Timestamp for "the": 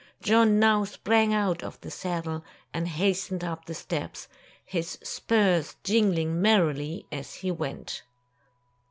1.81-1.91, 3.65-3.75